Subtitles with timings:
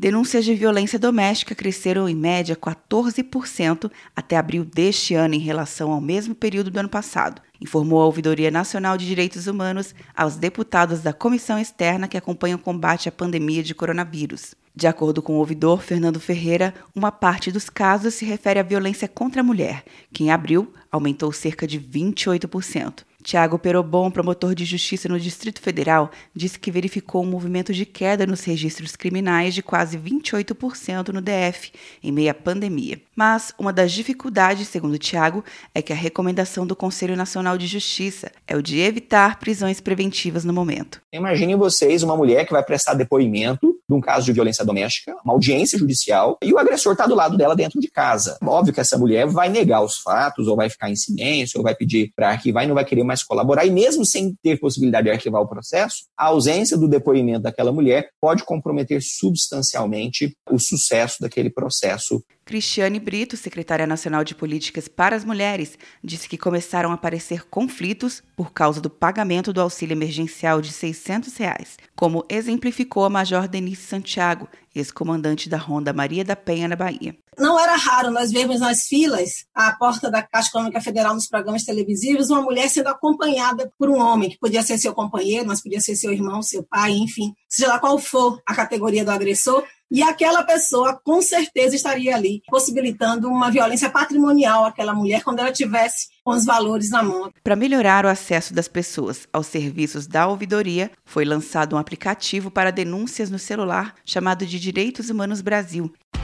[0.00, 6.00] Denúncias de violência doméstica cresceram em média 14% até abril deste ano em relação ao
[6.00, 11.12] mesmo período do ano passado, informou a Ouvidoria Nacional de Direitos Humanos aos deputados da
[11.12, 14.54] comissão externa que acompanha o combate à pandemia de coronavírus.
[14.72, 19.08] De acordo com o ouvidor Fernando Ferreira, uma parte dos casos se refere à violência
[19.08, 23.07] contra a mulher, que em abril aumentou cerca de 28%.
[23.28, 28.26] Tiago Perobon, promotor de justiça no Distrito Federal, disse que verificou um movimento de queda
[28.26, 31.70] nos registros criminais de quase 28% no DF,
[32.02, 32.98] em meio à pandemia.
[33.14, 38.32] Mas uma das dificuldades, segundo Tiago, é que a recomendação do Conselho Nacional de Justiça
[38.46, 41.02] é o de evitar prisões preventivas no momento.
[41.12, 45.32] Imaginem vocês uma mulher que vai prestar depoimento de um caso de violência doméstica, uma
[45.32, 48.36] audiência judicial, e o agressor está do lado dela dentro de casa.
[48.42, 51.74] Óbvio que essa mulher vai negar os fatos, ou vai ficar em silêncio, ou vai
[51.74, 53.64] pedir para arquivar e não vai querer mais colaborar.
[53.64, 58.10] E mesmo sem ter possibilidade de arquivar o processo, a ausência do depoimento daquela mulher
[58.20, 65.22] pode comprometer substancialmente o sucesso daquele processo Cristiane Brito, secretária nacional de Políticas para as
[65.22, 70.72] Mulheres, disse que começaram a aparecer conflitos por causa do pagamento do auxílio emergencial de
[70.72, 76.74] 600 reais, como exemplificou a Major Denise Santiago, ex-comandante da Ronda Maria da Penha, na
[76.74, 77.14] Bahia.
[77.38, 81.64] Não era raro nós vermos nas filas, à porta da Caixa Econômica Federal, nos programas
[81.64, 85.80] televisivos, uma mulher sendo acompanhada por um homem, que podia ser seu companheiro, mas podia
[85.80, 90.02] ser seu irmão, seu pai, enfim, seja lá qual for a categoria do agressor, e
[90.02, 96.08] aquela pessoa com certeza estaria ali, possibilitando uma violência patrimonial àquela mulher quando ela tivesse
[96.22, 97.30] com os valores na mão.
[97.42, 102.70] Para melhorar o acesso das pessoas aos serviços da ouvidoria, foi lançado um aplicativo para
[102.70, 105.92] denúncias no celular chamado de Direitos Humanos Brasil.